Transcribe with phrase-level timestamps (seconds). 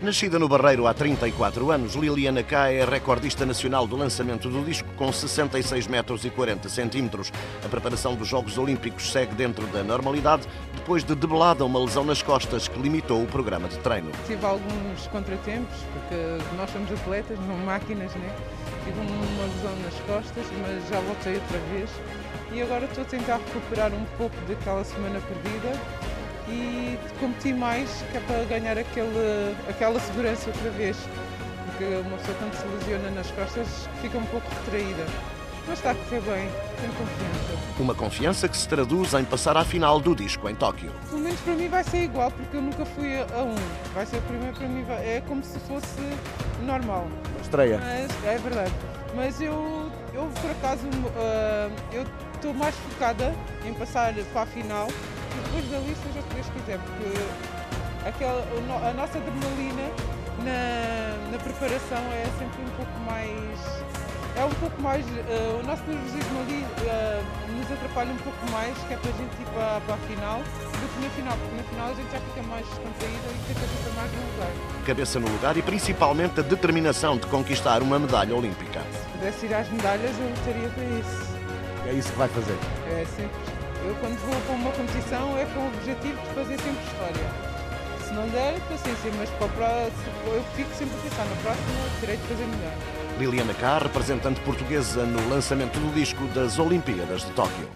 [0.00, 4.86] Nascida no Barreiro há 34 anos, Liliana K é recordista nacional do lançamento do disco
[4.94, 7.32] com 66 metros e 40 centímetros.
[7.64, 12.20] A preparação dos Jogos Olímpicos segue dentro da normalidade, depois de debelada uma lesão nas
[12.20, 14.10] costas que limitou o programa de treino.
[14.26, 18.36] Tive alguns contratempos, porque nós somos atletas, não máquinas, né?
[18.84, 21.88] Tive uma lesão nas costas, mas já voltei outra vez.
[22.52, 25.72] E agora estou a tentar recuperar um pouco daquela semana perdida
[26.48, 26.75] e
[27.16, 30.96] competir mais, que é para ganhar aquele, aquela segurança outra vez.
[31.66, 35.04] Porque uma pessoa quando se lesiona nas costas fica um pouco retraída.
[35.68, 36.48] Mas está a correr bem,
[36.80, 37.80] tenho confiança.
[37.80, 40.92] Uma confiança que se traduz em passar à final do disco em Tóquio.
[41.10, 43.54] Pelo menos para mim vai ser igual, porque eu nunca fui a um.
[43.92, 46.00] Vai ser primeiro para mim, é como se fosse
[46.62, 47.08] normal.
[47.42, 47.78] Estreia.
[47.78, 48.72] Mas, é verdade.
[49.16, 54.86] Mas eu, eu por acaso, uh, eu estou mais focada em passar para a final
[55.36, 58.42] e depois dali seja o que Deus quiser, porque aquela,
[58.88, 59.90] a nossa adrenalina
[60.44, 63.86] na, na preparação é sempre um pouco mais
[64.36, 65.04] é um pouco mais.
[65.06, 69.14] Uh, o nosso nervosismo ali uh, nos atrapalha um pouco mais, que é para a
[69.14, 72.12] gente ir para, para a final, do que na final, porque na final a gente
[72.12, 74.84] já fica mais descontraída e tem a cabeça mais no lugar.
[74.84, 78.80] Cabeça no lugar e principalmente a determinação de conquistar uma medalha olímpica.
[78.80, 81.36] Se pudesse ir às medalhas, eu lutaria para isso.
[81.86, 82.58] É isso que vai fazer?
[82.90, 83.55] É sempre.
[83.86, 87.56] Eu, quando vou para uma competição, é com o objetivo de fazer sempre história.
[88.04, 89.88] Se não der, paciência, mas para
[90.26, 91.66] eu fico sempre a pensar, na próxima
[92.00, 92.72] terei de fazer melhor.
[93.16, 97.68] Liliana K, representante portuguesa no lançamento do disco das Olimpíadas de Tóquio.